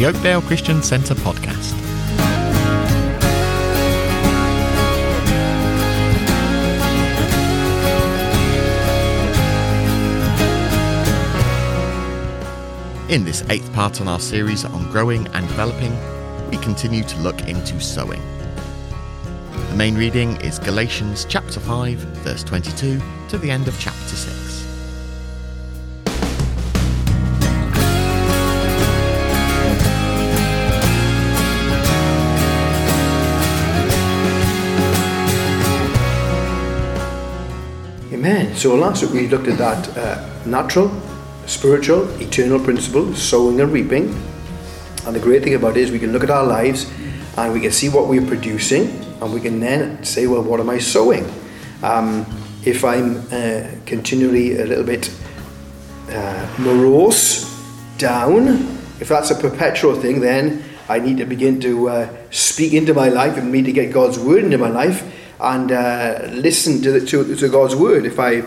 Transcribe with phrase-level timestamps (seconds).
[0.00, 1.74] the Oakdale Christian Centre podcast.
[13.10, 15.94] In this eighth part on our series on growing and developing,
[16.48, 18.22] we continue to look into sowing.
[19.52, 24.49] The main reading is Galatians chapter 5, verse 22 to the end of chapter 6.
[38.20, 38.54] Amen.
[38.54, 40.92] So last week we looked at that uh, natural,
[41.46, 44.14] spiritual, eternal principle, sowing and reaping.
[45.06, 46.84] And the great thing about it is we can look at our lives
[47.38, 48.90] and we can see what we're producing
[49.22, 51.32] and we can then say, well, what am I sowing?
[51.82, 52.26] Um,
[52.62, 55.10] if I'm uh, continually a little bit
[56.10, 57.48] uh, morose,
[57.96, 58.48] down,
[59.00, 63.08] if that's a perpetual thing, then I need to begin to uh, speak into my
[63.08, 65.10] life and need to get God's word into my life
[65.40, 68.04] and uh, listen to, the, to, to God's word.
[68.04, 68.42] If I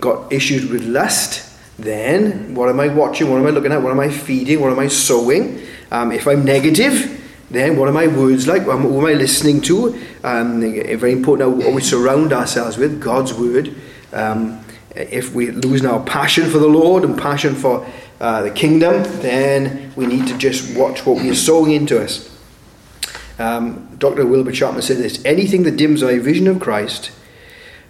[0.00, 1.44] got issues with lust,
[1.78, 3.30] then what am I watching?
[3.30, 3.82] What am I looking at?
[3.82, 4.60] What am I feeding?
[4.60, 5.60] What am I sowing?
[5.90, 7.14] Um, if I'm negative,
[7.50, 8.66] then what are my words like?
[8.66, 9.94] What am I listening to?
[10.24, 13.74] Um, very important how we surround ourselves with God's word.
[14.12, 17.86] Um, if we're losing our passion for the Lord and passion for
[18.20, 22.37] uh, the kingdom, then we need to just watch what we're sowing into us.
[23.38, 24.26] Um, Dr.
[24.26, 27.12] Wilbur Chapman said this anything that dims my vision of Christ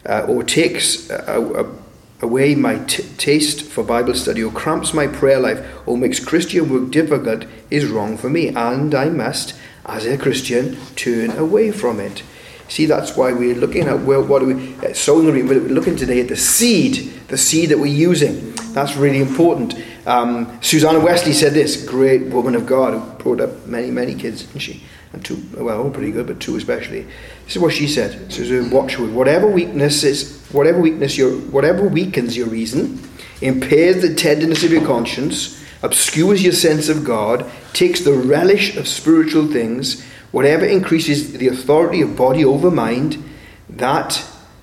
[0.07, 1.75] uh, or takes uh,
[2.21, 6.69] away my t- taste for Bible study or cramps my prayer life or makes Christian
[6.69, 9.55] work difficult is wrong for me, and I must,
[9.87, 12.23] as a Christian, turn away from it.
[12.69, 16.21] See, that's why we're looking at what are we uh, sowing the We're looking today
[16.21, 16.97] at the seed,
[17.29, 18.53] the seed that we're using.
[18.75, 19.75] That's really important.
[20.07, 24.43] Um, Susanna Wesley said this, great woman of God who brought up many, many kids,
[24.43, 24.83] didn't she?
[25.13, 27.03] And two, well, all pretty good, but two especially.
[27.45, 28.31] This is what she said.
[28.31, 33.01] She says, uh, watch with whatever weakness is, whatever weakness your, whatever weakens your reason,
[33.41, 38.87] impairs the tenderness of your conscience, obscures your sense of God, takes the relish of
[38.87, 43.23] spiritual things, whatever increases the authority of body over mind,
[43.71, 44.13] that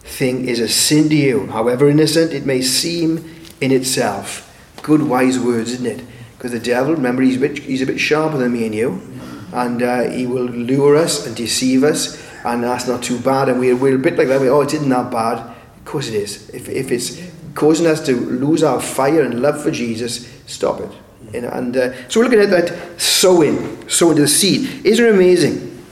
[0.02, 4.44] thing is a sin to you, however innocent it may seem in itself.
[4.84, 6.06] Good, wise words, isn't it?
[6.38, 9.15] Because the devil, remember, he's a bit, he's a bit sharper than me and you
[9.56, 13.50] and uh, he will lure us and deceive us, and that's not too bad.
[13.50, 14.42] And we're, we're a bit like that.
[14.42, 15.40] We, oh, it isn't that bad.
[15.40, 16.50] Of course it is.
[16.50, 17.22] If, if it's
[17.54, 20.92] causing us to lose our fire and love for Jesus, stop it.
[21.34, 24.86] You know, and uh, so we're looking at that sowing, sowing the seed.
[24.86, 25.84] Isn't it amazing?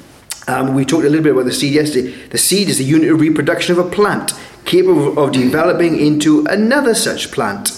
[0.48, 2.12] Um, we talked a little bit about the seed yesterday.
[2.28, 4.34] The seed is the unit of reproduction of a plant,
[4.66, 7.72] capable of developing into another such plant.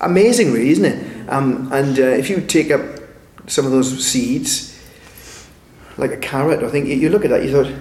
[0.00, 1.28] Amazing, really, isn't it?
[1.28, 3.00] Um, and uh, if you take up
[3.46, 4.73] some of those seeds,
[5.96, 6.62] like a carrot.
[6.62, 7.72] I think you look at that, you thought,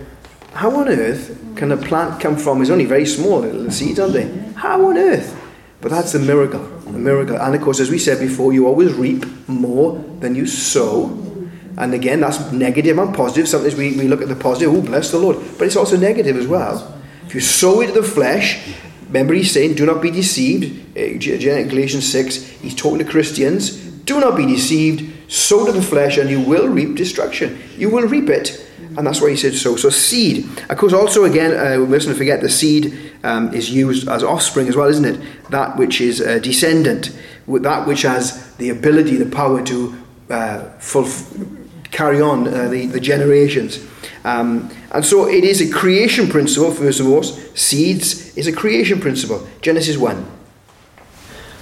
[0.54, 2.62] how on earth can a plant come from?
[2.62, 4.30] It's only very small little seeds, aren't they?
[4.56, 5.40] How on earth?
[5.82, 7.36] But that's a miracle, a miracle.
[7.36, 11.20] And of course, as we said before, you always reap more than you sow.
[11.78, 13.50] And again, that's negative and positive.
[13.50, 15.38] Sometimes we, we look at the positive, oh, bless the Lord.
[15.58, 17.02] But it's also negative as well.
[17.26, 18.76] If you sow into the flesh,
[19.08, 20.96] remember he's saying, do not be deceived.
[20.96, 23.72] Uh, Galatians 6, he's talking to Christians.
[23.76, 27.60] Do not be deceived sow to the flesh and you will reap destruction.
[27.78, 28.66] You will reap it.
[28.98, 29.76] And that's why he said so.
[29.76, 30.46] So seed.
[30.70, 34.68] Of course, also again, uh, we mustn't forget the seed um, is used as offspring
[34.68, 35.20] as well, isn't it?
[35.50, 37.18] That which is a descendant,
[37.48, 39.98] that which has the ability, the power to
[40.30, 40.70] uh,
[41.92, 43.86] carry on uh, the, the generations.
[44.24, 47.24] Um, and so it is a creation principle, first of all.
[47.24, 49.48] Seeds is a creation principle.
[49.62, 50.26] Genesis 1.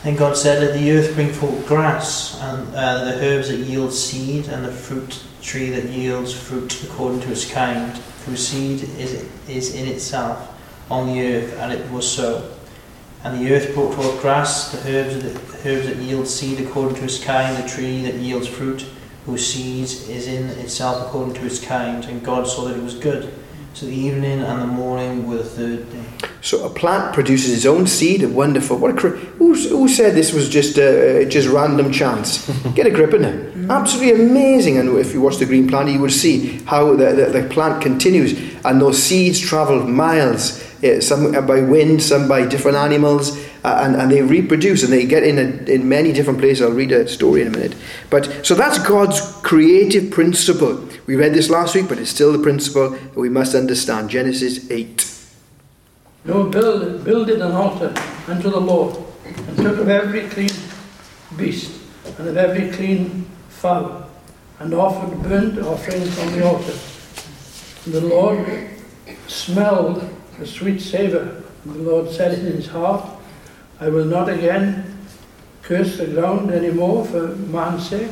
[0.03, 3.94] And God said, Let the earth bring forth grass, and uh, the herbs that yield
[3.94, 7.95] seed, and the fruit tree that yields fruit according to its kind,
[8.25, 10.50] whose seed is, is in itself
[10.90, 12.51] on the earth, and it was so.
[13.23, 17.03] And the earth brought forth grass, the herbs, that, herbs that yield seed according to
[17.03, 18.87] its kind, the tree that yields fruit,
[19.28, 22.03] whose seed is in itself according to its kind.
[22.05, 23.31] And God saw that it was good.
[23.73, 26.03] So the evening and the morning were the third day.
[26.41, 28.22] So a plant produces its own seed.
[28.22, 28.78] A Wonderful.
[28.78, 32.47] What a cr- who, who said this was just uh, just random chance?
[32.76, 33.56] Get a grip in it.
[33.56, 33.70] Mm.
[33.72, 34.78] Absolutely amazing.
[34.78, 37.82] And if you watch the green planet, you will see how the, the, the plant
[37.82, 38.34] continues,
[38.66, 40.62] and those seeds travel miles.
[40.82, 45.05] Yeah, some by wind, some by different animals, Uh, and, and they reproduce and they
[45.05, 46.63] get in a, in many different places.
[46.63, 47.75] I'll read a story in a minute.
[48.09, 50.87] But so that's God's creative principle.
[51.05, 54.09] We read this last week, but it's still the principle that we must understand.
[54.09, 55.08] Genesis eight.
[56.25, 57.93] Noah, build, builded an altar
[58.28, 60.52] unto the Lord, and took of every clean
[61.37, 61.79] beast,
[62.17, 64.09] and of every clean fowl,
[64.59, 66.78] and offered burnt offerings on the altar.
[67.85, 68.69] And the Lord
[69.28, 70.07] smelled
[70.40, 71.43] the sweet savour.
[71.64, 73.05] And the Lord said in his heart,
[73.81, 74.95] I will not again
[75.63, 78.11] curse the ground any more for man's sake.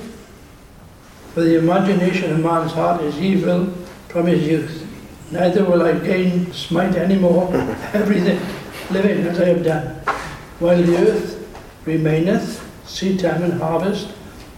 [1.35, 3.67] For the imagination of man's heart is evil
[4.07, 4.87] from his youth.
[5.31, 7.53] Neither will I again smite any more
[7.93, 8.39] everything
[8.89, 9.87] living as I have done,
[10.57, 11.47] while the earth
[11.85, 14.11] remaineth, seed time and harvest,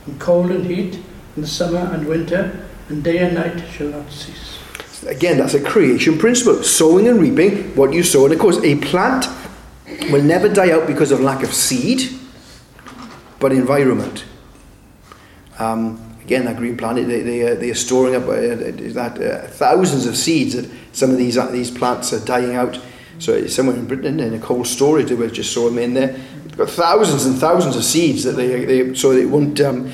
[0.06, 0.98] and cold and heat,
[1.36, 4.60] and summer and winter, and day and night shall not cease.
[5.06, 6.64] Again, that's a creation principle.
[6.64, 8.24] Sowing and reaping what you sow.
[8.24, 9.26] And of course, a plant
[10.12, 12.18] will never die out because of lack of seed,
[13.40, 14.26] but environment.
[15.60, 19.48] Um, again, that green planet, they, they, uh, they are storing up uh, that uh,
[19.48, 22.80] thousands of seeds that some of these, uh, these plants are dying out.
[23.20, 26.08] So somewhere in Britain, in a cold storage, they just saw them in there.
[26.08, 29.92] They've got thousands and thousands of seeds that they, they so it won't um,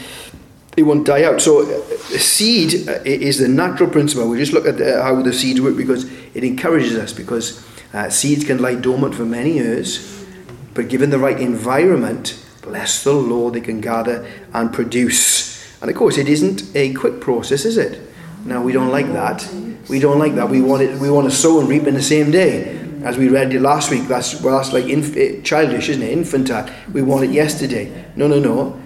[0.78, 1.42] it won't die out.
[1.42, 1.82] So uh,
[2.18, 4.30] seed uh, is the natural principle.
[4.30, 8.44] We just look at how the seeds work because it encourages us because uh, seeds
[8.44, 10.26] can lie dormant for many years,
[10.74, 15.82] but given the right environment, bless the Lord, they can gather and produce.
[15.82, 18.02] And of course, it isn't a quick process, is it?
[18.46, 19.48] Now we don't like that.
[19.90, 20.50] We don't like that.
[20.50, 21.00] We want it.
[21.00, 22.76] We want to sow and reap in the same day.
[23.04, 26.12] As we read it last week, that's well, that's like inf- eh, childish, isn't it?
[26.12, 26.70] Infantile.
[26.92, 28.06] We want it yesterday.
[28.16, 28.82] No, no, no.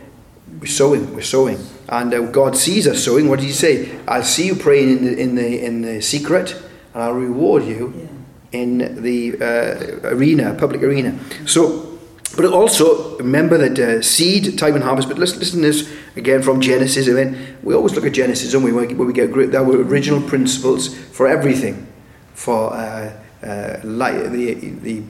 [0.60, 1.16] We're sowing.
[1.16, 1.58] We're sowing,
[1.90, 3.30] and uh, God sees us sowing.
[3.30, 3.98] What did He say?
[4.08, 6.54] I'll see you praying in the in the in the secret,
[6.94, 8.10] and I'll reward you
[8.52, 11.18] in the uh, arena, public arena.
[11.46, 11.88] So.
[12.34, 15.10] But also remember that uh, seed, time and harvest.
[15.10, 17.10] But listen, listen to this again from Genesis.
[17.10, 18.72] I mean, we always look at Genesis, don't we?
[18.72, 21.88] Where we get great, there were original principles for everything,
[22.34, 23.12] for uh,
[23.44, 25.04] uh, life, the the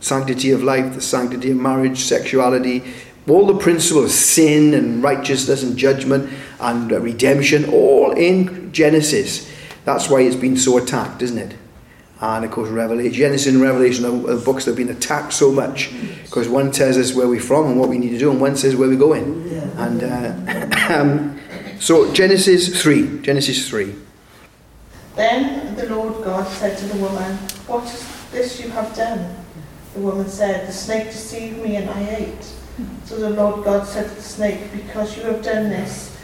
[0.00, 2.82] sanctity of life, the sanctity of marriage, sexuality,
[3.28, 9.50] all the principles, of sin and righteousness and judgment and redemption, all in Genesis.
[9.84, 11.56] That's why it's been so attacked, isn't it?
[12.22, 15.50] And of course, Revelation, Genesis and Revelation are, are books that have been attacked so
[15.50, 15.90] much
[16.22, 18.56] because one tells us where we're from and what we need to do, and one
[18.56, 19.50] says where we're going.
[19.76, 21.40] And uh, um,
[21.80, 23.22] so, Genesis 3.
[23.22, 23.92] Genesis 3.
[25.16, 27.36] Then the Lord God said to the woman,
[27.66, 29.34] What is this you have done?
[29.94, 32.52] The woman said, The snake deceived me and I ate.
[33.04, 36.16] So the Lord God said to the snake, Because you have done this,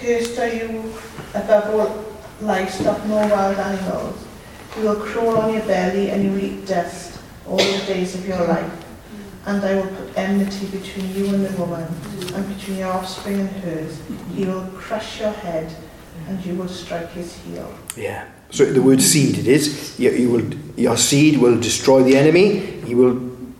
[0.00, 0.92] cursed are you
[1.32, 2.04] above all
[2.40, 4.26] livestock and all wild animals.
[4.76, 8.26] You will crawl on your belly and you will eat dust all the days of
[8.26, 8.84] your life.
[9.46, 11.86] And I will put enmity between you and the woman,
[12.34, 14.00] and between your offspring and hers.
[14.34, 15.70] He will crush your head,
[16.26, 17.70] and you will strike his heel.
[17.94, 18.26] Yeah.
[18.50, 20.00] So the word seed it is.
[20.00, 22.60] You, you will, your seed will destroy the enemy.
[22.86, 23.14] He will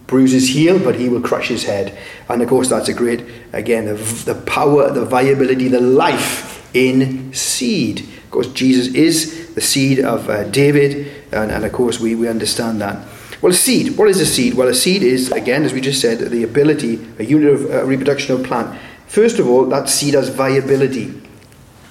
[0.06, 1.98] bruise his heel, but he will crush his head.
[2.30, 3.94] And of course, that's a great, again, the,
[4.24, 8.00] the power, the viability, the life in seed.
[8.00, 12.28] Of course, Jesus is the seed of uh, David, and, and of course, we, we
[12.28, 13.06] understand that.
[13.40, 13.96] Well, a seed.
[13.96, 14.54] What is a seed?
[14.54, 17.84] Well, a seed is, again, as we just said, the ability, a unit of uh,
[17.84, 18.78] reproduction of a plant.
[19.06, 21.10] First of all, that seed has viability,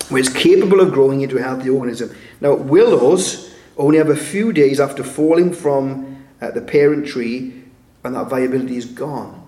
[0.09, 2.15] where it's capable of growing into a healthy organism.
[2.41, 7.63] Now, willows only have a few days after falling from uh, the parent tree,
[8.03, 9.39] and that viability is gone.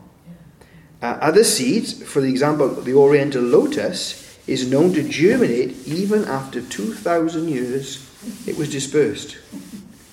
[1.01, 7.49] Uh, other seeds, for example, the oriental lotus, is known to germinate even after 2,000
[7.49, 8.04] years
[8.47, 9.37] it was dispersed.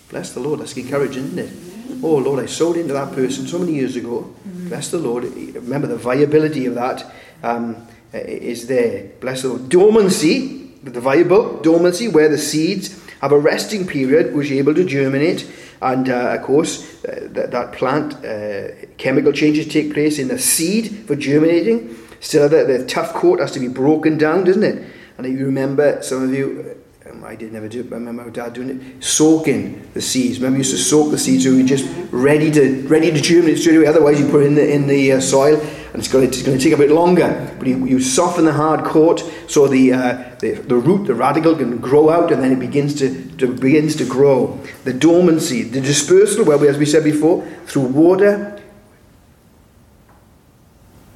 [0.09, 2.03] Bless the Lord, that's encouraging, isn't it?
[2.03, 4.35] Oh Lord, I sold into that person so many years ago.
[4.45, 5.25] Bless the Lord.
[5.25, 7.11] Remember, the viability of that
[7.43, 9.11] um, is there.
[9.21, 9.69] Bless the Lord.
[9.69, 15.51] Dormancy, the viable dormancy, where the seeds have a resting period which able to germinate.
[15.81, 20.39] And uh, of course, uh, that, that plant, uh, chemical changes take place in the
[20.39, 21.97] seed for germinating.
[22.21, 24.85] Still, the, the tough coat has to be broken down, doesn't it?
[25.19, 26.82] And if you remember, some of you,
[27.25, 30.39] I did never do it, but I remember my dad doing it, soaking the seeds.
[30.39, 33.59] Remember, you used to soak the seeds so you're just ready to ready to germinate
[33.59, 33.87] straight away.
[33.87, 36.45] Otherwise, you put it in the in the uh, soil, and it's going to, it's
[36.45, 37.55] going to take a bit longer.
[37.59, 41.57] But you, you soften the hard coat so the, uh, the the root, the radicle,
[41.57, 44.59] can grow out, and then it begins to, to begins to grow.
[44.83, 48.61] The dormancy, the dispersal, where we, as we said before, through water,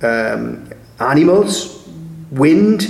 [0.03, 0.71] um,
[1.01, 1.89] animals,
[2.31, 2.85] wind,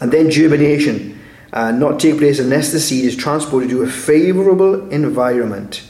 [0.00, 1.11] and then germination.
[1.52, 5.86] Uh, not take place unless the seed is transported to a favourable environment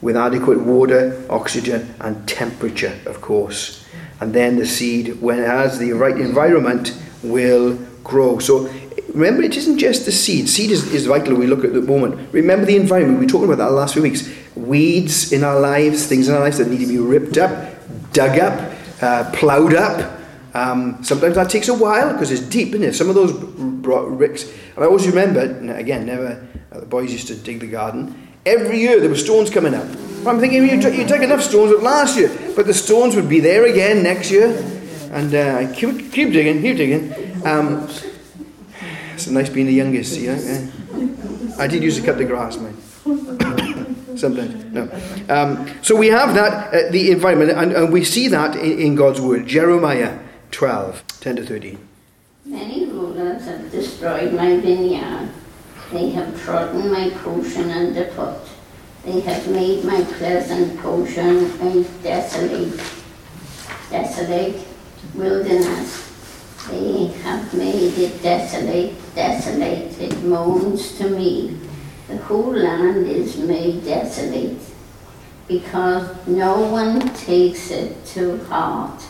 [0.00, 3.84] with adequate water, oxygen, and temperature, of course.
[4.20, 8.38] And then the seed, when it has the right environment, will grow.
[8.38, 8.72] So
[9.12, 10.48] remember, it isn't just the seed.
[10.48, 12.32] Seed is, is vital we look at the moment.
[12.32, 13.18] Remember the environment.
[13.18, 14.28] We were talking about that last few weeks.
[14.54, 17.74] Weeds in our lives, things in our lives that need to be ripped up,
[18.12, 20.21] dug up, uh, ploughed up,
[20.54, 22.94] Um, sometimes that takes a while because it's deep, isn't it?
[22.94, 24.44] Some of those ricks.
[24.74, 25.40] And I always remember,
[25.74, 28.28] again, never, uh, the boys used to dig the garden.
[28.44, 29.86] Every year there were stones coming up.
[30.26, 33.40] I'm thinking, you, you dug enough stones up last year, but the stones would be
[33.40, 34.48] there again next year.
[35.10, 37.46] And uh, I keep, keep digging, keep digging.
[37.46, 37.88] Um,
[39.14, 40.38] it's nice being the youngest, you know.
[40.38, 41.56] Yeah.
[41.58, 42.76] I did used to cut the grass, man.
[44.16, 44.90] Sometimes, no.
[45.28, 48.94] Um, so we have that, uh, the environment, and, and we see that in, in
[48.94, 49.46] God's word.
[49.46, 50.18] Jeremiah
[50.52, 51.88] 12, 10 to 13.
[52.44, 55.30] Many rulers have destroyed my vineyard.
[55.90, 58.38] They have trodden my portion underfoot.
[59.04, 62.80] They have made my pleasant portion a desolate,
[63.90, 64.66] desolate
[65.14, 66.08] wilderness.
[66.70, 69.98] They have made it desolate, desolate.
[69.98, 71.58] It moans to me.
[72.08, 74.60] The whole land is made desolate
[75.48, 79.02] because no one takes it to heart.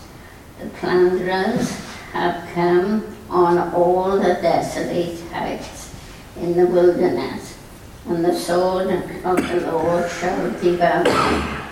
[0.62, 1.70] The plunderers
[2.12, 5.92] have come on all the desolate heights
[6.36, 7.58] in the wilderness,
[8.06, 8.88] and the sword
[9.24, 11.62] of the Lord shall devour them,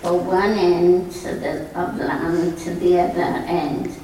[0.00, 3.94] from one end the, of land to the other end,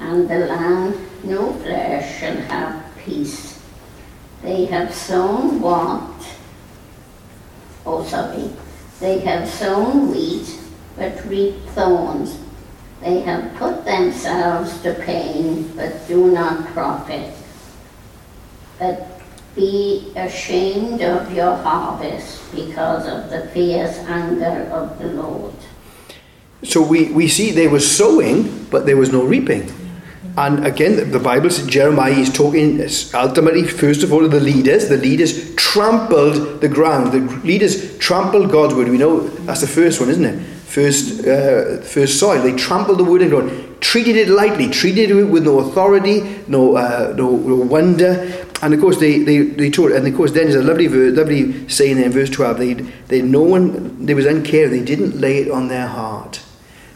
[0.00, 3.58] and the land no flesh shall have peace.
[4.42, 6.28] They have sown what?
[7.86, 8.50] Oh, sorry.
[9.00, 10.58] They have sown wheat,
[10.94, 12.38] but reap thorns.
[13.00, 17.32] They have put themselves to pain, but do not profit.
[18.78, 19.20] But
[19.54, 25.54] be ashamed of your harvest because of the fierce anger of the Lord.
[26.64, 29.72] So we, we see they were sowing, but there was no reaping.
[30.36, 32.80] And again, the- Bible says Jeremiah is talking
[33.14, 34.88] ultimately, first of all, to the leaders.
[34.88, 37.12] The leaders trampled the ground.
[37.12, 38.88] The leaders trampled God's word.
[38.88, 40.57] We know that's the first one, isn't it?
[40.68, 42.42] First, uh, first soil.
[42.42, 46.76] They trampled the word of God, treated it lightly, treated it with no authority, no,
[46.76, 48.46] uh, no, no wonder.
[48.60, 51.10] And of course, they, they, they taught, and of course, then there's a lovely, ver-
[51.10, 52.58] lovely saying there in verse 12.
[52.58, 56.42] They, they, no one, there was uncare, they didn't lay it on their heart.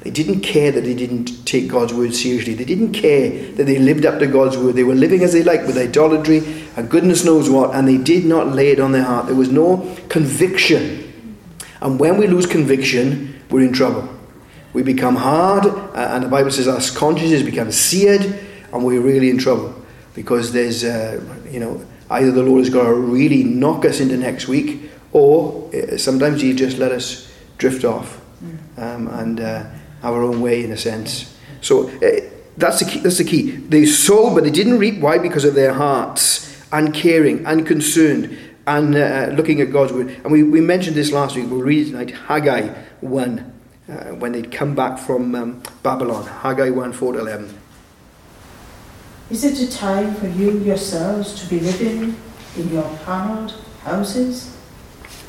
[0.02, 2.52] They didn't care that they didn't take God's word seriously.
[2.52, 4.74] They didn't care that they lived up to God's word.
[4.74, 8.26] They were living as they liked with idolatry and goodness knows what, and they did
[8.26, 9.26] not lay it on their heart.
[9.26, 11.08] There was no conviction.
[11.80, 14.08] And when we lose conviction, we're in trouble.
[14.72, 18.22] We become hard, uh, and the Bible says our consciences become seared,
[18.72, 19.74] and we're really in trouble
[20.14, 24.16] because there's, uh, you know, either the Lord has got to really knock us into
[24.16, 28.20] next week, or uh, sometimes He just let us drift off
[28.76, 29.64] um, and uh,
[30.00, 31.36] have our own way in a sense.
[31.60, 33.00] So uh, that's the key.
[33.00, 33.50] That's the key.
[33.50, 35.00] They sowed, but they didn't reap.
[35.00, 35.18] Why?
[35.18, 40.08] Because of their hearts, uncaring, unconcerned, and uh, looking at God's word.
[40.22, 41.50] And we, we mentioned this last week.
[41.50, 42.10] We'll read it tonight.
[42.10, 42.68] Haggai
[43.00, 43.52] one,
[43.88, 46.26] uh, when they'd come back from um, Babylon.
[46.26, 47.58] Haggai one, four to eleven.
[49.30, 52.14] Is it a time for you yourselves to be living
[52.56, 54.54] in your panelled houses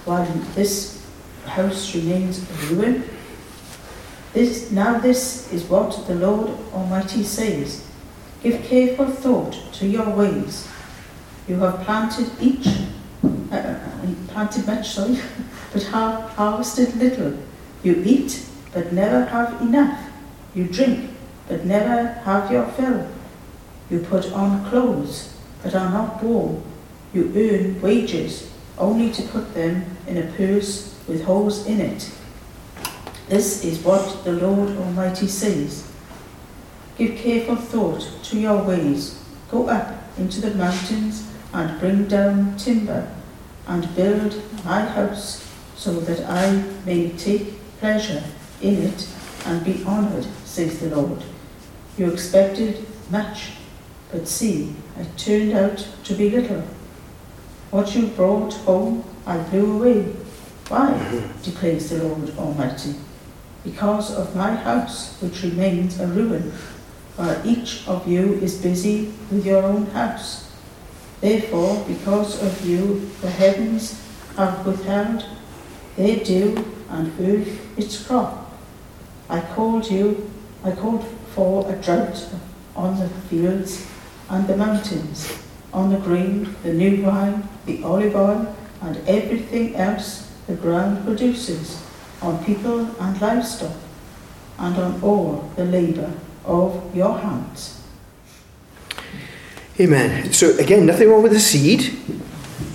[0.05, 0.25] while
[0.55, 1.05] this
[1.45, 3.03] house remains a ruin?
[4.33, 7.87] This, now this is what the Lord Almighty says.
[8.41, 10.67] Give careful thought to your ways.
[11.47, 12.67] You have planted each,
[13.23, 13.79] uh,
[14.27, 15.19] planted much, sorry,
[15.73, 17.37] but have harvested little.
[17.83, 20.09] You eat, but never have enough.
[20.55, 21.11] You drink,
[21.47, 23.07] but never have your fill.
[23.89, 26.63] You put on clothes, but are not warm.
[27.13, 32.11] You earn wages, only to put them in a purse with holes in it.
[33.29, 35.89] This is what the Lord Almighty says.
[36.97, 39.23] Give careful thought to your ways.
[39.49, 43.09] Go up into the mountains and bring down timber
[43.67, 48.23] and build my house so that I may take pleasure
[48.61, 49.07] in it
[49.45, 51.23] and be honored, says the Lord.
[51.97, 53.51] You expected much,
[54.11, 56.63] but see, it turned out to be little.
[57.71, 60.03] What you brought home, I blew away.
[60.69, 61.29] Why?
[61.43, 62.95] declares the Lord Almighty.
[63.63, 66.51] Because of my house, which remains a ruin,
[67.15, 70.42] while each of you is busy with your own house.
[71.23, 73.97] Therefore, because of you, the heavens
[74.35, 75.25] have withheld
[75.95, 78.51] their dew and earth its crop.
[79.29, 80.29] I called you,
[80.65, 82.27] I called for a drought
[82.75, 83.87] on the fields
[84.29, 85.31] and the mountains,
[85.71, 91.81] on the grain, the new wine, the olive oil, and everything else the ground produces,
[92.21, 93.77] on people and livestock,
[94.59, 96.11] and on all the labour
[96.43, 97.82] of your hands.
[99.79, 100.31] Amen.
[100.33, 101.97] So again, nothing wrong with the seed,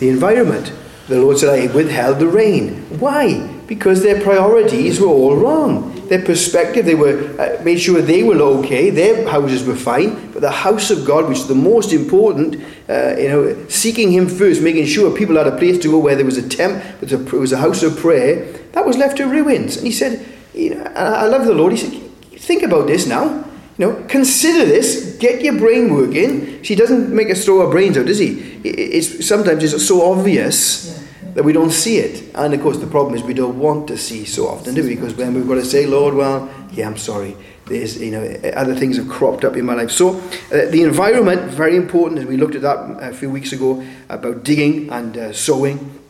[0.00, 0.73] the environment.
[1.07, 2.83] The Lord said, I withheld the rain.
[2.99, 3.47] Why?
[3.67, 5.99] Because their priorities were all wrong.
[6.09, 6.85] their perspective.
[6.87, 10.90] They were uh, made sure they were okay, their houses were fine, but the house
[10.90, 12.57] of God, which is the most important,
[12.88, 16.17] uh, you know, seeking Him first, making sure people had a place to go where
[16.17, 19.76] there was a tent, it was a house of prayer, that was left to ruins.
[19.76, 21.73] And He said, you know, I love the Lord.
[21.73, 21.93] He said,
[22.40, 23.45] think about this now.
[23.79, 25.17] You know, consider this.
[25.21, 26.63] Get your brain working.
[26.65, 28.61] She doesn't make us throw our brains out, does he?
[28.65, 31.01] It's sometimes it's so obvious
[31.35, 32.35] that we don't see it.
[32.35, 34.97] And of course, the problem is we don't want to see so often, do we?
[34.97, 37.37] Because then we've got to say, Lord, well, yeah, I'm sorry.
[37.67, 39.93] There's, you know, other things have cropped up in my life.
[39.93, 42.21] So, uh, the environment very important.
[42.21, 46.01] As we looked at that a few weeks ago about digging and uh, sowing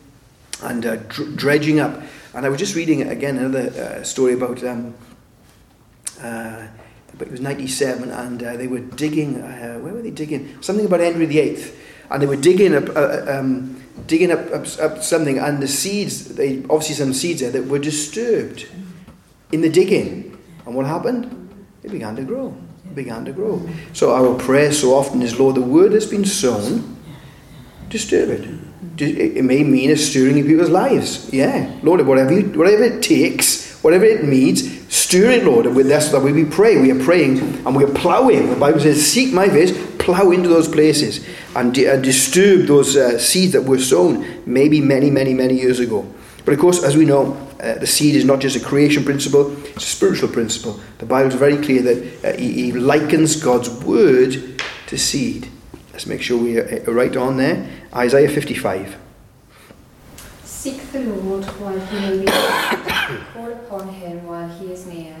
[0.63, 2.01] and uh, dr- dredging up.
[2.33, 4.63] And I was just reading again another uh, story about.
[4.63, 4.95] Um,
[6.23, 6.67] uh,
[7.19, 10.59] but it was 97 and uh, they were digging uh, where were they digging?
[10.61, 11.61] Something about Henry VIII
[12.09, 16.35] and they were digging up uh, um, digging up, up, up, something and the seeds
[16.35, 18.67] they obviously some seeds there that were disturbed
[19.51, 20.37] in the digging.
[20.65, 21.35] And what happened?
[21.83, 22.55] They began to grow
[22.95, 23.69] began to grow.
[23.93, 26.97] So our prayer so often is Lord the word has been sown
[27.89, 28.47] disturb it
[28.97, 31.31] it may mean a stirring in people's lives.
[31.33, 31.71] Yeah.
[31.83, 36.09] Lord whatever you, whatever it takes whatever it needs Stir it, Lord, and with that's
[36.09, 36.81] that we pray.
[36.81, 38.49] We are praying and we are ploughing.
[38.49, 41.23] The Bible says, "Seek my face, plough into those places
[41.55, 45.79] and, di- and disturb those uh, seeds that were sown, maybe many, many, many years
[45.79, 46.11] ago."
[46.43, 49.55] But of course, as we know, uh, the seed is not just a creation principle;
[49.67, 50.79] it's a spiritual principle.
[50.97, 55.49] The Bible is very clear that uh, he, he, likens God's word to seed.
[55.91, 57.69] Let's make sure we are uh, right on there.
[57.93, 58.97] Isaiah fifty-five.
[60.59, 63.25] Seek the Lord while he may be found.
[63.33, 65.15] Call upon him while he is near.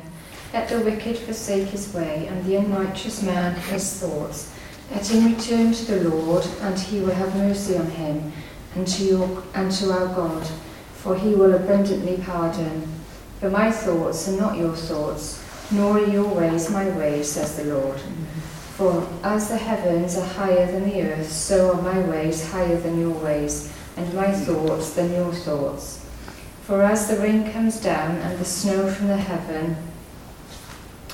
[0.51, 4.53] Let the wicked forsake his way, and the unrighteous man his thoughts.
[4.91, 8.33] Let him return to the Lord, and he will have mercy on him,
[8.75, 10.45] and to, your, and to our God,
[10.91, 12.91] for he will abundantly pardon.
[13.39, 15.41] For my thoughts are not your thoughts,
[15.71, 18.01] nor are your ways my ways, says the Lord.
[18.75, 22.99] For as the heavens are higher than the earth, so are my ways higher than
[22.99, 26.05] your ways and my thoughts than your thoughts.
[26.63, 29.75] For as the rain comes down and the snow from the heaven,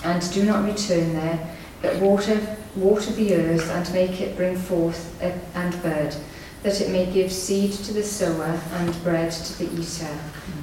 [0.04, 5.20] and do not return there, but water, water the earth and make it bring forth
[5.22, 6.16] and bud,
[6.62, 10.20] that it may give seed to the sower and bread to the eater.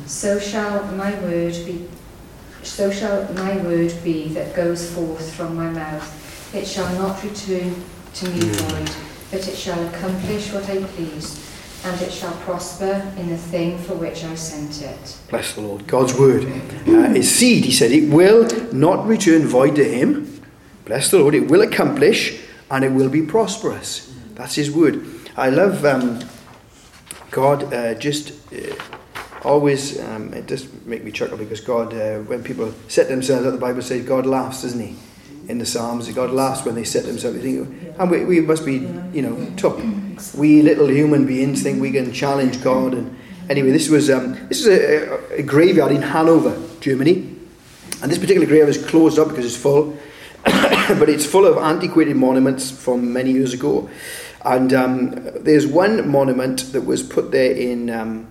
[0.07, 1.89] So shall my word be
[2.63, 6.55] so shall my word be that goes forth from my mouth.
[6.55, 7.75] It shall not return
[8.15, 8.91] to me void,
[9.33, 11.52] but it shall accomplish what I please
[11.85, 15.19] and it shall prosper in the thing for which I sent it.
[15.31, 15.87] Bless the Lord.
[15.87, 16.45] God's word
[16.87, 17.65] uh, is seed.
[17.65, 20.43] He said it will not return void to him.
[20.85, 21.35] Bless the Lord.
[21.35, 22.41] It will accomplish
[22.71, 24.15] and it will be prosperous.
[24.35, 25.05] That's his word.
[25.37, 26.21] I love um,
[27.31, 28.75] God uh, just uh,
[29.43, 33.53] always, um, it does make me chuckle because God, uh, when people set themselves up,
[33.53, 34.97] the Bible says God laughs, doesn't he?
[35.53, 36.11] In the Psalms.
[36.13, 37.37] God laughs when they set themselves.
[37.45, 38.79] And we, we must be,
[39.13, 40.35] you know, tough.
[40.35, 42.95] We little human beings think we can challenge God.
[42.95, 43.17] And
[43.49, 47.37] anyway, this was um, this is a, a graveyard in Hanover, Germany,
[48.03, 49.97] and this particular graveyard is closed up because it's full.
[50.45, 53.89] but it's full of antiquated monuments from many years ago.
[54.45, 55.11] And um,
[55.45, 58.25] there's one monument that was put there in um,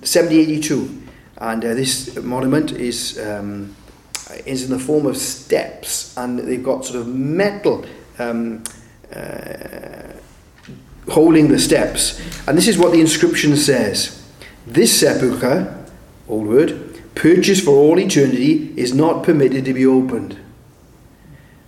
[0.00, 1.02] 1782.
[1.36, 3.76] And uh, this monument is um,
[4.46, 7.84] is in the form of steps, and they've got sort of metal
[8.18, 8.62] um,
[9.14, 10.12] uh,
[11.08, 12.20] holding the steps.
[12.46, 14.22] And this is what the inscription says
[14.66, 15.84] This sepulchre,
[16.28, 20.38] old word, purchased for all eternity, is not permitted to be opened.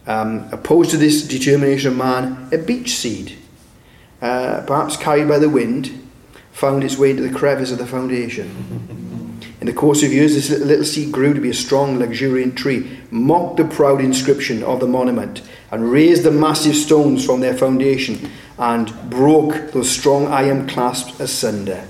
[0.07, 3.38] Um, opposed to this determination of man, a beech seed,
[4.20, 6.09] uh, perhaps carried by the wind,
[6.53, 9.09] found its way into the crevice of the foundation.
[9.62, 12.98] In the course of years, this little seed grew to be a strong, luxuriant tree,
[13.12, 18.29] mocked the proud inscription of the monument, and raised the massive stones from their foundation,
[18.59, 21.87] and broke those strong iron clasps asunder.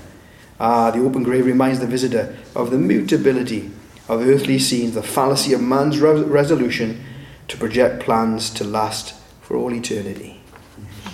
[0.59, 3.71] Ah, the open grave reminds the visitor of the mutability
[4.07, 7.03] of earthly scenes, the fallacy of man's resolution
[7.47, 10.42] to project plans to last for all eternity.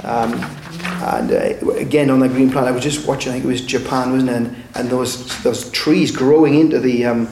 [0.03, 0.33] Um,
[1.01, 3.31] and uh, again, on the green planet, I was just watching.
[3.31, 4.35] I think it was Japan, wasn't it?
[4.35, 7.27] And, and those those trees growing into the um,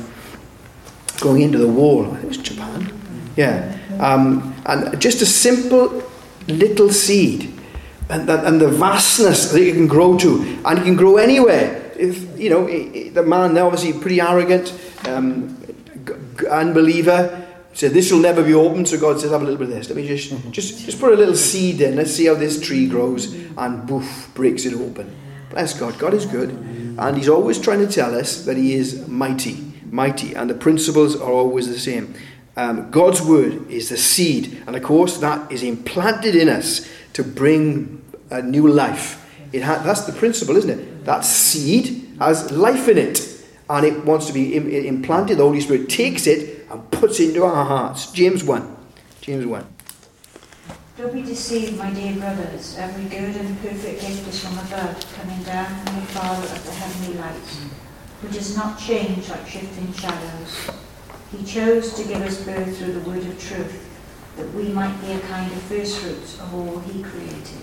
[1.19, 2.13] going into the wall.
[2.15, 2.91] It was Japan.
[3.35, 6.03] Yeah, um, and just a simple
[6.47, 7.53] little seed,
[8.09, 11.91] and, and the vastness that it can grow to, and it can grow anywhere.
[11.97, 14.73] If you know, the man, they're obviously pretty arrogant,
[15.07, 15.57] um,
[16.49, 17.46] unbeliever
[17.77, 18.85] said this will never be open.
[18.87, 19.87] so God says, have a little bit of this.
[19.87, 21.95] Let me just just just put a little seed in.
[21.95, 25.15] Let's see how this tree grows, and boof, breaks it open.
[25.51, 25.97] Bless God.
[25.99, 29.63] God is good, and He's always trying to tell us that He is mighty.
[29.91, 32.15] mighty, and the principles are always the same.
[32.55, 37.23] Um, God's word is the seed, and of course, that is implanted in us to
[37.23, 39.23] bring a new life.
[39.53, 41.05] It ha- that's the principle, isn't it?
[41.05, 43.21] That seed has life in it,
[43.69, 45.37] and it wants to be Im- implanted.
[45.37, 48.11] The Holy Spirit takes it and puts into our hearts.
[48.11, 48.75] James 1.
[49.21, 49.65] James 1.
[50.97, 52.75] Don't be deceived, my dear brothers.
[52.77, 56.71] Every good and perfect gift is from above, coming down from the Father of the
[56.71, 57.61] heavenly lights,
[58.21, 60.71] who does not change like shifting shadows.
[61.31, 63.87] He chose to give us birth through the word of truth,
[64.37, 67.61] that we might be a kind of first fruits of all he created.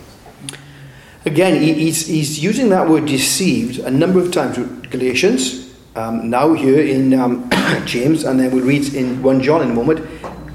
[1.27, 6.53] Again, he's, he's using that word deceived a number of times with Galatians, um, now
[6.53, 7.44] here in um,
[7.87, 10.07] James, and then we'll read in 1 John in a moment.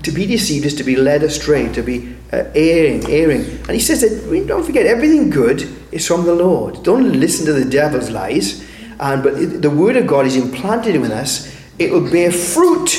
[0.04, 3.42] To be deceived is to be led astray, to be uh, erring, erring.
[3.42, 6.84] And he says that we don't forget everything good is from the Lord.
[6.84, 8.66] Don't listen to the devil's lies.
[9.00, 11.56] And but the word of God is implanted in us.
[11.78, 12.90] It will bear fruit,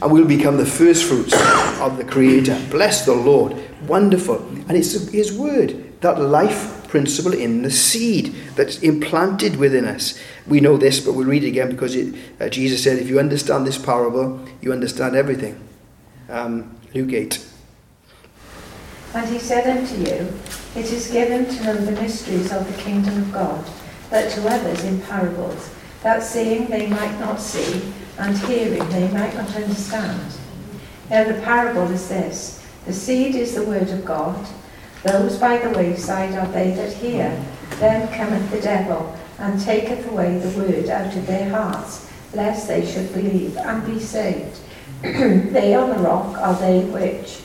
[0.00, 1.34] and we'll become the first fruits
[1.80, 2.58] of the Creator.
[2.70, 3.56] Bless the Lord.
[3.86, 4.38] Wonderful.
[4.68, 10.18] And it's His word, that life principle in the seed that's implanted within us.
[10.46, 13.18] We know this, but we'll read it again because it, uh, Jesus said, if you
[13.18, 15.60] understand this parable, you understand everything.
[16.28, 17.46] Um, Luke 8.
[19.14, 20.32] And he said unto you,
[20.76, 23.64] It is given to know the mysteries of the kingdom of God,
[24.08, 25.70] but to others in parables,
[26.02, 30.32] that seeing they might not see, and hearing they might not understand.
[31.10, 34.46] Now the parable is this The seed is the word of God.
[35.02, 37.42] Those by the wayside are they that hear.
[37.78, 42.84] Then cometh the devil, and taketh away the word out of their hearts, lest they
[42.84, 44.60] should believe and be saved.
[45.02, 47.38] they on the rock are they which,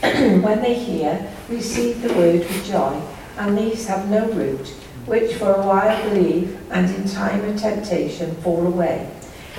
[0.42, 2.98] when they hear, receive the word with joy,
[3.36, 4.68] and these have no root,
[5.04, 9.10] which for a while believe, and in time of temptation fall away.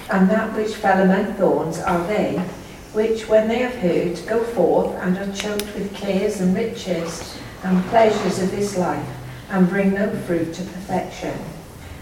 [0.09, 2.39] And that which fell among thorns are they,
[2.93, 7.83] which when they have heard go forth and are choked with cares and riches and
[7.85, 9.07] pleasures of this life,
[9.49, 11.37] and bring no fruit to perfection.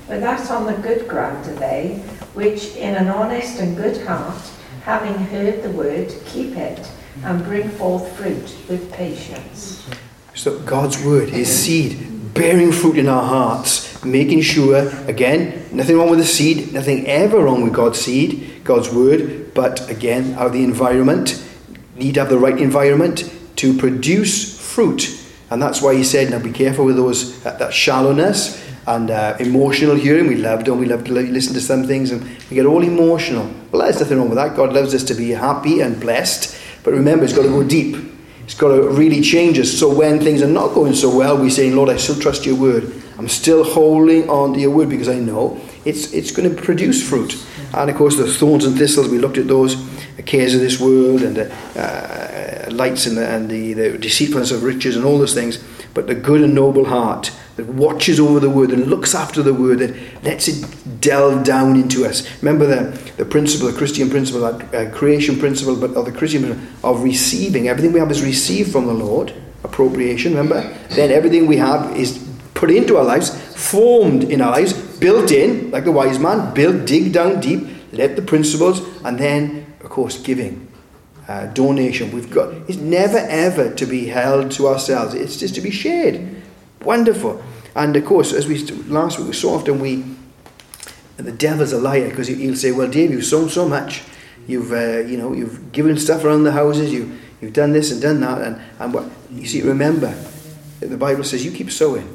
[0.07, 4.41] But that on the good ground are they, which in an honest and good heart,
[4.83, 6.89] having heard the word, keep it,
[7.23, 9.87] and bring forth fruit with patience.
[10.33, 16.09] So God's word, His seed, bearing fruit in our hearts, making sure, again, nothing wrong
[16.09, 20.63] with the seed, nothing ever wrong with God's seed, God's word, but again, our the
[20.63, 21.43] environment,
[21.95, 25.20] need to have the right environment to produce fruit.
[25.51, 29.35] And that's why He said, now be careful with those that, that shallowness and uh,
[29.39, 30.27] emotional hearing.
[30.27, 33.51] We love, don't we, love to listen to some things and we get all emotional.
[33.71, 34.55] Well, there's nothing wrong with that.
[34.55, 36.57] God loves us to be happy and blessed.
[36.83, 37.95] But remember, it's got to go deep.
[38.45, 39.71] It's got to really change us.
[39.71, 42.55] So when things are not going so well, we say, Lord, I still trust your
[42.55, 42.91] word.
[43.17, 47.07] I'm still holding on to your word because I know it's, it's going to produce
[47.07, 47.33] fruit.
[47.73, 49.77] And of course, the thorns and thistles, we looked at those,
[50.15, 54.51] the cares of this world and the uh, lights and, the, and the, the deceitfulness
[54.51, 55.63] of riches and all those things.
[55.93, 59.53] But the good and noble heart that watches over the word and looks after the
[59.53, 60.65] word, that lets it
[61.01, 62.27] delve down into us.
[62.41, 66.43] Remember the, the principle, the Christian principle, that uh, creation principle, but of the Christian
[66.43, 67.67] principle of receiving.
[67.67, 70.61] Everything we have is received from the Lord, appropriation, remember?
[70.89, 75.71] Then everything we have is put into our lives, formed in our lives, built in,
[75.71, 80.17] like the wise man, built, dig down deep, let the principles, and then, of course,
[80.21, 80.69] giving.
[81.27, 82.11] Uh, donation.
[82.11, 85.13] We've got it's never ever to be held to ourselves.
[85.13, 86.41] It's just to be shared.
[86.81, 87.41] Wonderful.
[87.73, 88.57] And of course as we
[88.89, 90.03] last week so often we
[91.17, 94.01] the devil's a liar because he'll say well Dave you've sown so much.
[94.47, 96.91] You've uh, you know you've given stuff around the houses.
[96.91, 98.41] You you've done this and done that.
[98.41, 100.13] And and what you see remember
[100.81, 102.13] the Bible says you keep sowing.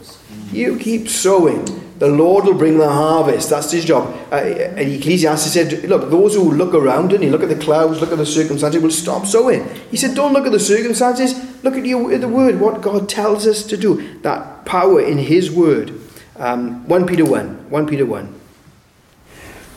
[0.53, 1.65] You keep sowing
[1.99, 3.49] the Lord will bring the harvest.
[3.49, 4.15] That's his job.
[4.31, 8.13] Uh, Ecclesiastes said, Look, those who look around and you look at the clouds, look
[8.13, 9.67] at the circumstances, will stop sowing.
[9.91, 13.47] He said, Don't look at the circumstances, look at your, the word, what God tells
[13.47, 14.19] us to do.
[14.21, 15.99] That power in his word.
[16.37, 17.71] Um, 1 Peter 1.
[17.71, 18.41] 1 Peter 1.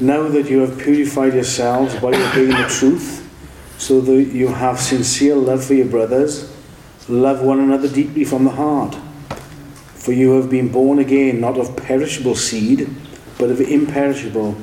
[0.02, 3.26] Now that you have purified yourselves by obeying the truth,
[3.78, 6.54] so that you have sincere love for your brothers,
[7.08, 8.98] love one another deeply from the heart.
[10.10, 12.90] For you have been born again, not of perishable seed,
[13.38, 14.54] but of imperishable,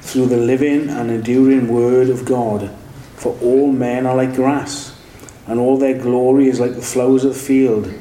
[0.00, 2.70] through the living and enduring word of God.
[3.14, 4.98] For all men are like grass,
[5.46, 7.92] and all their glory is like the flowers of the field.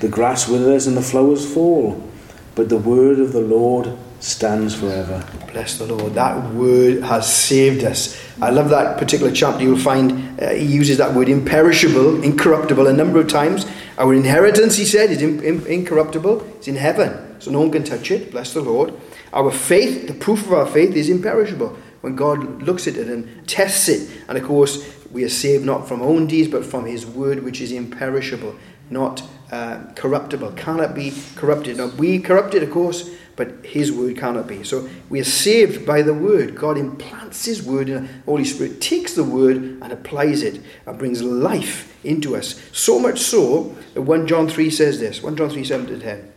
[0.00, 2.06] The grass withers and the flowers fall,
[2.54, 5.26] but the word of the Lord stands forever.
[5.50, 6.12] Bless the Lord.
[6.12, 8.22] That word has saved us.
[8.42, 9.62] I love that particular chapter.
[9.62, 13.64] You'll find uh, he uses that word imperishable, incorruptible, a number of times.
[13.98, 16.40] Our inheritance, he said, is in, in, incorruptible.
[16.56, 18.30] It's in heaven, so no one can touch it.
[18.30, 18.94] Bless the Lord.
[19.32, 21.76] Our faith, the proof of our faith, is imperishable.
[22.00, 24.08] when God looks at it and tests it.
[24.28, 27.60] And of course, we are saved not from own deeds, but from His word, which
[27.60, 28.54] is imperishable,
[28.88, 31.78] not uh, corruptible, cannot be corrupted.
[31.78, 34.64] Now, we corrupted, of course, but His word cannot be.
[34.64, 36.54] So we are saved by the word.
[36.54, 40.98] God implants His word and the Holy Spirit, takes the word and applies it and
[40.98, 42.60] brings life into us.
[42.72, 46.32] So much so that 1 John 3 says this 1 John 3 7 to 10.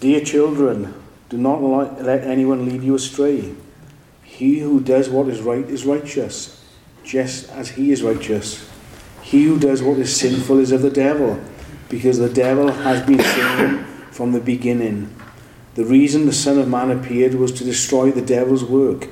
[0.00, 0.94] Dear children,
[1.28, 3.54] do not let anyone lead you astray.
[4.22, 6.62] He who does what is right is righteous,
[7.04, 8.68] just as he is righteous.
[9.22, 11.40] He who does what is sinful is of the devil,
[11.92, 15.14] because the devil has been sinning from the beginning.
[15.74, 19.08] The reason the Son of Man appeared was to destroy the devil's work.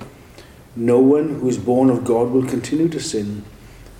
[0.74, 3.44] No one who is born of God will continue to sin.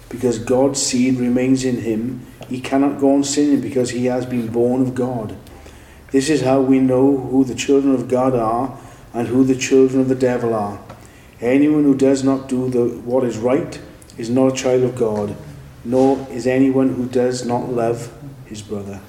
[0.09, 4.49] Because God's seed remains in him, he cannot go on sinning because he has been
[4.49, 5.37] born of God.
[6.11, 8.79] This is how we know who the children of God are
[9.13, 10.81] and who the children of the devil are.
[11.43, 13.79] Anyone who does not do the, what is right
[14.17, 15.37] is not a child of God,
[15.85, 18.11] nor is anyone who does not love
[18.51, 19.01] his brother.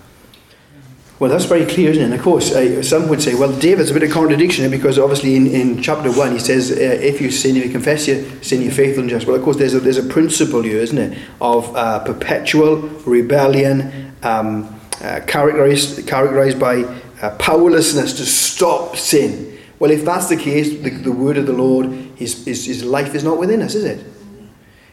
[1.19, 2.06] Well, that's very clear, isn't it?
[2.06, 5.36] And of course, uh, some would say, well, David's a bit of contradiction because obviously
[5.36, 8.63] in, in chapter 1 he says, uh, if you sin, if you confess your sin,
[8.63, 9.27] you're faithful and just.
[9.27, 14.15] Well, of course, there's a, there's a principle here, isn't it, of uh, perpetual rebellion,
[14.23, 16.84] um, uh, characterized, characterized by
[17.21, 19.60] uh, powerlessness to stop sin.
[19.77, 23.13] Well, if that's the case, the, the word of the Lord, his, his, his life
[23.13, 24.04] is not within us, is it?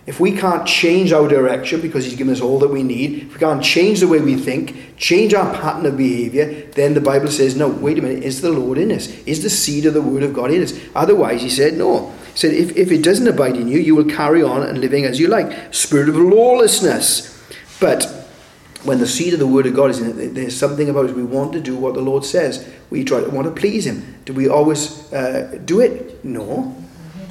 [0.08, 3.34] If we can't change our direction because He's given us all that we need, if
[3.34, 7.28] we can't change the way we think, change our pattern of behavior, then the Bible
[7.28, 9.08] says, no, wait a minute, is the Lord in us?
[9.26, 10.72] Is the seed of the Word of God in us?
[10.94, 12.10] Otherwise, He said, no.
[12.32, 15.04] He said, if, if it doesn't abide in you, you will carry on and living
[15.04, 15.74] as you like.
[15.74, 17.38] Spirit of lawlessness.
[17.78, 18.06] But
[18.84, 21.16] when the seed of the Word of God is in it, there's something about it.
[21.16, 22.66] We want to do what the Lord says.
[22.88, 24.16] We try to want to please Him.
[24.24, 26.24] Do we always uh, do it?
[26.24, 26.74] No.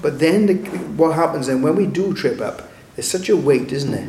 [0.01, 0.53] But then the,
[0.95, 2.69] what happens then when we do trip up?
[2.95, 4.07] There's such a weight, isn't there?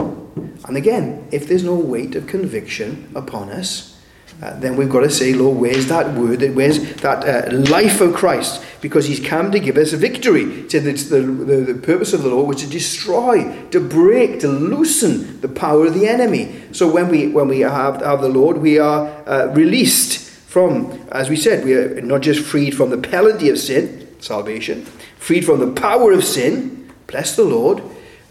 [0.66, 3.98] And again, if there's no weight of conviction upon us,
[4.40, 6.42] uh, then we've got to say, Lord, where's that word?
[6.54, 8.64] Where's that uh, life of Christ?
[8.80, 10.68] Because He's come to give us victory.
[10.68, 15.40] So the, the, the purpose of the Lord was to destroy, to break, to loosen
[15.40, 16.62] the power of the enemy.
[16.70, 21.28] So when we when we have, have the Lord, we are uh, released from, as
[21.28, 24.86] we said, we are not just freed from the penalty of sin, salvation,
[25.18, 26.92] freed from the power of sin.
[27.06, 27.82] Bless the Lord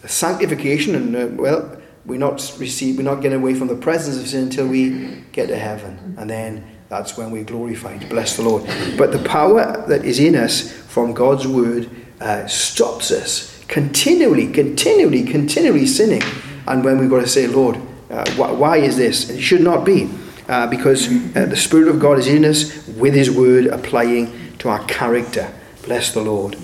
[0.01, 4.17] the sanctification, and uh, well, we're not receive, we're not getting away from the presence
[4.17, 8.07] of sin until we get to heaven, and then that's when we're glorified.
[8.09, 8.63] Bless the Lord.
[8.97, 11.89] But the power that is in us from God's word
[12.21, 16.23] uh, stops us continually, continually, continually sinning.
[16.65, 17.75] And when we've got to say, Lord,
[18.09, 19.29] uh, wh- why is this?
[19.29, 20.09] it should not be.
[20.47, 24.69] Uh, because uh, the Spirit of God is in us with His Word applying to
[24.69, 25.53] our character.
[25.83, 26.55] Bless the Lord.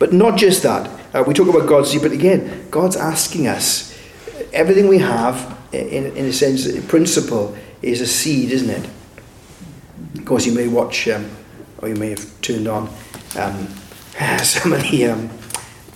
[0.00, 0.90] But not just that.
[1.14, 3.94] Uh, we talk about God's seed, but again, God's asking us.
[4.52, 8.88] Everything we have, in, in a sense, in principle, is a seed, isn't it?
[10.18, 11.30] Of course, you may watch, um,
[11.78, 12.88] or you may have turned on
[13.38, 13.68] um,
[14.42, 15.30] some of the um,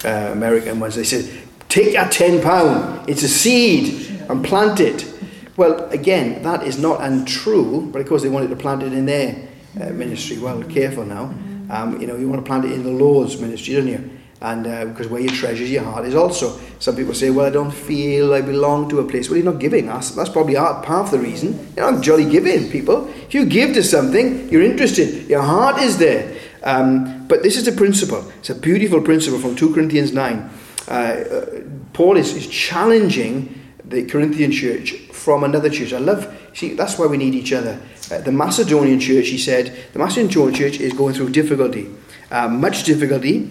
[0.05, 0.97] uh, American ones.
[0.97, 5.11] They said, take that £10, it's a seed, and plant it.
[5.57, 9.07] Well, again, that is not untrue, but of course they wanted to plant it in
[9.07, 9.49] their
[9.81, 10.37] uh, ministry.
[10.37, 11.33] Well, careful now.
[11.75, 14.11] Um, you know, you want to plant it in the Lord's ministry, don't you?
[14.45, 16.61] and uh, because where your treasures your heart is also.
[16.79, 19.31] Some people say well I don't feel I belong to a place.
[19.31, 19.87] Well you're not giving.
[19.87, 21.73] That's, that's probably half of the reason.
[21.75, 23.09] You're not jolly giving people.
[23.09, 25.29] If you give to something you're interested.
[25.29, 26.37] Your heart is there.
[26.63, 28.31] Um, but this is a principle.
[28.39, 30.51] It's a beautiful principle from 2 Corinthians 9
[30.87, 31.47] uh, uh,
[31.95, 35.95] Paul is, is challenging the Corinthian church from another church.
[35.95, 39.75] I love see that's why we need each other uh, the Macedonian church he said
[39.93, 41.91] the Macedonian church is going through difficulty
[42.31, 43.51] uh, much difficulty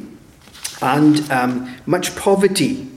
[0.81, 2.89] and um, much poverty.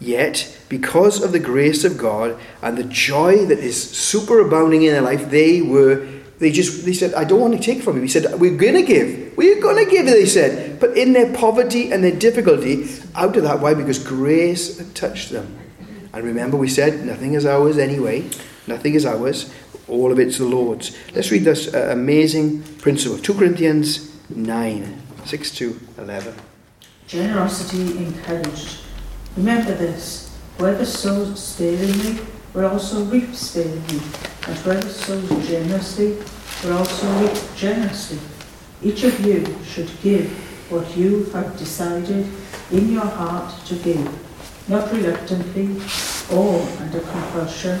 [0.00, 5.02] Yet, because of the grace of God and the joy that is superabounding in their
[5.02, 6.06] life, they were,
[6.38, 8.02] they just, they said, I don't want to take from you.
[8.02, 9.36] He said, we're going to give.
[9.36, 10.78] We're going to give, they said.
[10.78, 13.74] But in their poverty and their difficulty, out of that, why?
[13.74, 15.58] Because grace touched them.
[16.12, 18.30] And remember, we said, nothing is ours anyway.
[18.68, 19.52] Nothing is ours.
[19.88, 20.96] All of it's the Lord's.
[21.14, 23.18] Let's read this uh, amazing principle.
[23.18, 26.34] 2 Corinthians 9, 6 to 11
[27.08, 28.80] generosity encouraged.
[29.34, 32.18] Remember this whoever sows sparingly
[32.52, 34.00] will also reap sparingly,
[34.46, 36.18] and whoever sows generously
[36.62, 38.18] will also reap generously.
[38.82, 40.30] Each of you should give
[40.70, 42.26] what you have decided
[42.70, 45.80] in your heart to give, not reluctantly
[46.30, 47.80] or under compulsion,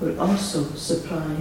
[0.00, 1.36] will also supply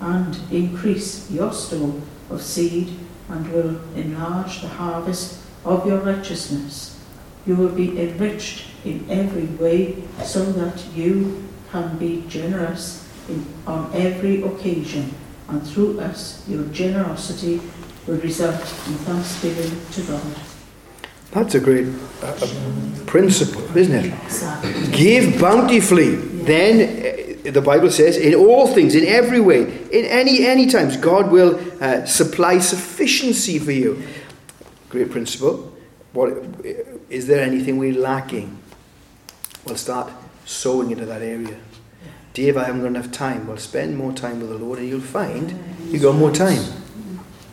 [0.00, 2.98] and increase your store of seed
[3.28, 6.98] and will enlarge the harvest of your righteousness.
[7.46, 13.90] You will be enriched in every way so that you can be generous in, on
[13.94, 15.14] every occasion,
[15.48, 17.60] and through us, your generosity
[18.06, 20.22] will result in thanksgiving to God.
[21.30, 21.86] That's a great
[22.22, 24.12] uh, uh, principle, isn't it?
[24.24, 24.92] Exactly.
[24.92, 26.16] Give bountifully.
[26.16, 27.11] Then
[27.44, 31.60] the Bible says, in all things, in every way, in any any times, God will
[31.80, 34.02] uh, supply sufficiency for you.
[34.88, 35.72] Great principle.
[36.12, 36.32] What
[37.08, 38.58] is there anything we're lacking?
[39.64, 40.10] We'll start
[40.44, 41.56] sowing into that area.
[42.34, 43.46] Dave, I haven't got enough time.
[43.46, 45.52] Well, spend more time with the Lord, and you'll find
[45.88, 46.62] you've got more time.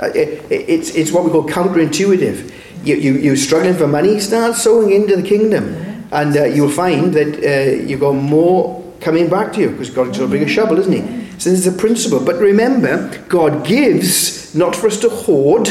[0.01, 2.51] Uh, it- it- it's it's what we call counterintuitive.
[2.83, 5.75] You, you, you're struggling for money, start sowing into the kingdom.
[6.11, 10.17] And uh, you'll find that uh, you've got more coming back to you because God's
[10.17, 11.29] going to bring a shovel, isn't He?
[11.39, 12.23] So this is a principle.
[12.23, 15.69] But remember, God gives not for us to hoard,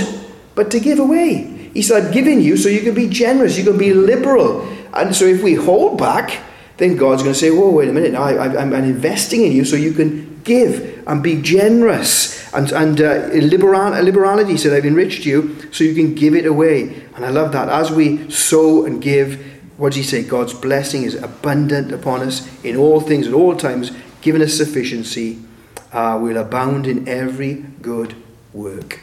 [0.54, 1.70] but to give away.
[1.74, 4.66] He said, I've given you so you can be generous, you can be liberal.
[4.94, 6.42] And so if we hold back,
[6.78, 9.76] then God's going to say, Whoa, wait a minute, I, I'm investing in you so
[9.76, 12.52] you can give and be generous.
[12.54, 17.04] And, and uh, liberal, liberality said, I've enriched you so you can give it away.
[17.14, 17.68] And I love that.
[17.68, 19.47] As we sow and give,
[19.78, 20.24] what does he say?
[20.24, 25.38] God's blessing is abundant upon us in all things, at all times, giving us sufficiency.
[25.92, 28.16] Uh, we'll abound in every good
[28.52, 29.00] work.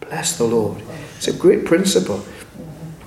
[0.00, 0.82] Bless the Lord.
[1.16, 2.24] It's a great principle.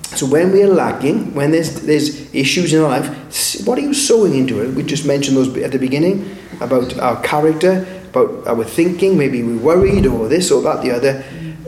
[0.04, 3.94] So when we are lacking, when there's there's issues in our life, what are you
[3.94, 4.74] sowing into it?
[4.74, 9.18] We just mentioned those at the beginning about our character, about our thinking.
[9.18, 11.24] Maybe we're worried or this or that, the other.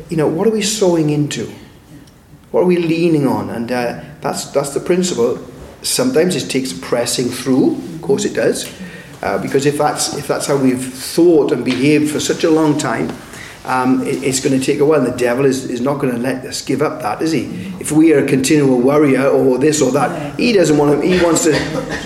[0.09, 1.53] You know, what are we sowing into?
[2.51, 3.51] What are we leaning on?
[3.51, 5.39] And uh, that's that's the principle.
[5.83, 7.77] Sometimes it takes pressing through.
[7.77, 8.73] Of course, it does,
[9.23, 12.77] uh, because if that's if that's how we've thought and behaved for such a long
[12.77, 13.09] time,
[13.65, 15.05] um, it, it's going to take a while.
[15.05, 17.45] And The devil is, is not going to let us give up that, is he?
[17.81, 21.07] If we are a continual worrier or this or that, he doesn't want to.
[21.07, 21.53] He wants to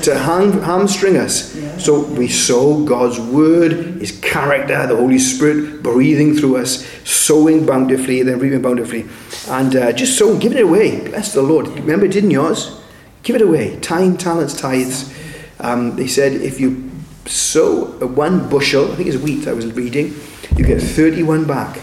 [0.03, 1.53] to ham, hamstring us.
[1.83, 8.23] So we sow God's word, His character, the Holy Spirit breathing through us, sowing bountifully,
[8.23, 9.07] then reaping bountifully,
[9.49, 11.01] and uh, just sow, giving it away.
[11.09, 11.69] Bless the Lord.
[11.69, 12.81] Remember, didn't yours?
[13.23, 13.79] Give it away.
[13.81, 15.12] Time, talents, tithes.
[15.59, 16.90] Um, they said if you
[17.27, 19.49] sow one bushel, I think it's wheat.
[19.49, 20.14] I was reading,
[20.57, 21.78] you get thirty-one back.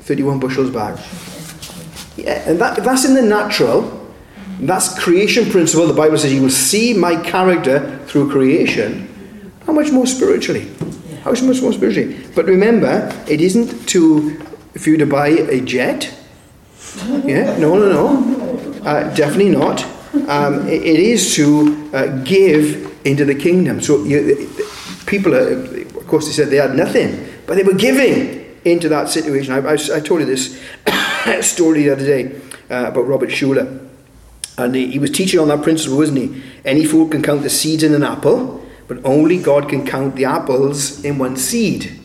[0.00, 0.98] Thirty-one bushels back.
[2.16, 3.98] Yeah, and that, that's in the natural.
[4.60, 5.86] That's creation principle.
[5.86, 9.08] The Bible says you will see my character through creation.
[9.66, 10.68] How much more spiritually?
[11.22, 12.16] How much more spiritually?
[12.34, 14.38] But remember, it isn't to
[14.78, 16.12] for you to buy a jet.
[17.24, 19.84] Yeah, no, no, no, uh, definitely not.
[20.28, 23.80] Um, it, it is to uh, give into the kingdom.
[23.80, 24.50] So you,
[25.06, 29.08] people, are, of course, they said they had nothing, but they were giving into that
[29.08, 29.52] situation.
[29.52, 30.62] I, I, I told you this
[31.44, 33.88] story the other day uh, about Robert Schuller.
[34.56, 36.42] And he, he was teaching on that principle, wasn't he?
[36.64, 40.26] Any fool can count the seeds in an apple, but only God can count the
[40.26, 42.00] apples in one seed.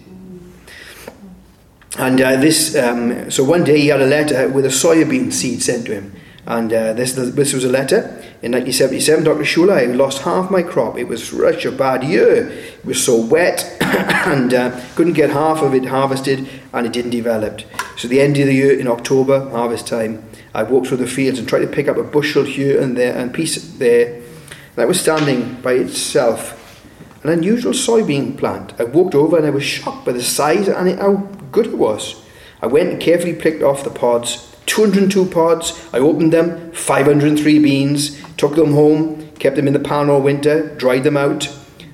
[2.00, 5.62] And uh, this, um, so one day he had a letter with a soybean seed
[5.62, 6.16] sent to him.
[6.48, 9.24] And uh, this, this was a letter in 1977.
[9.24, 9.44] Dr.
[9.44, 10.98] Schuller, I lost half my crop.
[10.98, 12.50] It was such a bad year.
[12.50, 17.12] It was so wet and uh, couldn't get half of it harvested and it didn't
[17.12, 17.62] develop.
[17.98, 21.40] So, the end of the year in October, harvest time, I walked through the fields
[21.40, 24.16] and tried to pick up a bushel here and there and piece there.
[24.16, 26.84] And I was standing by itself,
[27.24, 28.74] an unusual soybean plant.
[28.80, 31.16] I walked over and I was shocked by the size and how
[31.52, 32.22] good it was.
[32.62, 34.52] I went and carefully picked off the pods.
[34.66, 35.88] 202 pods.
[35.94, 40.76] I opened them, 503 beans, took them home, kept them in the pan all winter,
[40.76, 41.50] dried them out.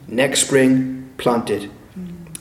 [0.07, 1.69] Next spring, planted.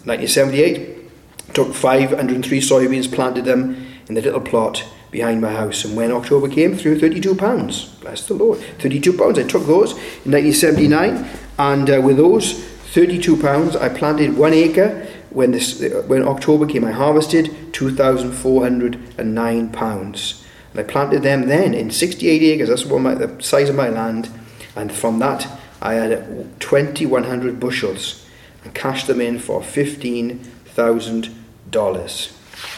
[0.04, 5.84] 1978, took 503 soybeans, planted them in the little plot behind my house.
[5.84, 7.84] And when October came, threw 32 pounds.
[8.00, 8.58] Bless the Lord.
[8.78, 9.38] 32 pounds.
[9.38, 11.28] I took those in 1979,
[11.58, 15.06] and uh, with those 32 pounds, I planted one acre.
[15.30, 20.44] When this, when October came, I harvested 2,409 pounds.
[20.72, 22.68] And I planted them then in 68 acres.
[22.68, 24.30] That's what my, the size of my land.
[24.76, 25.48] And from that,
[25.82, 28.24] I had 2,100 bushels
[28.64, 32.32] and cashed them in for $15,000.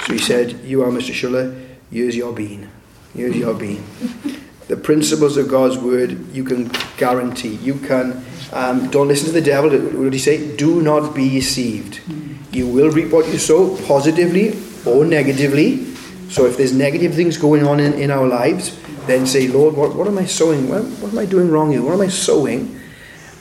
[0.06, 1.12] So he said, You are Mr.
[1.12, 1.54] Schuller,
[1.90, 2.70] here's your bean.
[3.14, 3.84] Here's your bean.
[4.68, 7.56] The principles of God's word you can guarantee.
[7.56, 9.70] You can, um, don't listen to the devil.
[9.70, 10.56] What did he say?
[10.56, 12.00] Do not be deceived.
[12.52, 15.91] You will reap what you sow, positively or negatively.
[16.32, 18.74] So if there's negative things going on in, in our lives,
[19.06, 20.66] then say, Lord, what, what am I sowing?
[20.66, 21.82] What, what am I doing wrong here?
[21.82, 22.80] What am I sowing?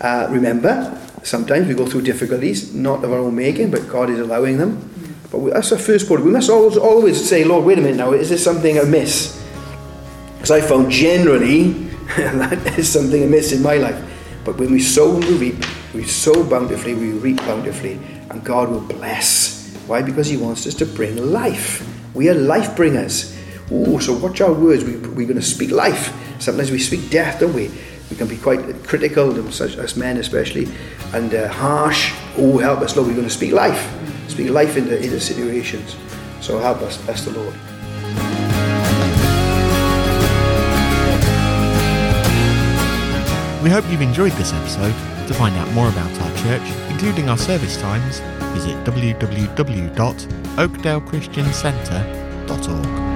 [0.02, 4.20] Uh, remember, sometimes we go through difficulties, not of our own making, but God is
[4.20, 4.90] allowing them.
[5.32, 6.26] But we, that's the first point.
[6.26, 9.42] We must always, always say, Lord, wait a minute now, is there something amiss?
[10.36, 11.72] Because I found generally
[12.18, 14.04] that is something amiss in my life.
[14.44, 18.70] But when we sow and we reap, we sow bountifully, we reap bountifully, and God
[18.70, 19.74] will bless.
[19.88, 20.02] Why?
[20.02, 21.88] Because He wants us to bring life.
[22.14, 23.38] We are life bringers.
[23.72, 24.84] Ooh, so watch our words.
[24.84, 26.14] We, we're going to speak life.
[26.40, 27.72] Sometimes we speak death, don't we?
[28.10, 30.68] We can be quite critical, such as men especially,
[31.14, 32.14] and uh, harsh.
[32.38, 33.08] Oh, help us, Lord.
[33.08, 33.90] We're going to speak life.
[34.30, 35.96] Speak life into, into situations.
[36.42, 37.54] So help us, bless the Lord.
[43.64, 44.94] We hope you've enjoyed this episode.
[45.28, 48.20] To find out more about our church, including our service times,
[48.54, 48.76] visit
[50.58, 53.11] www.oakdalechristiancentre.org.